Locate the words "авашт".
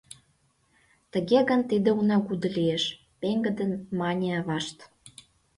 4.39-4.77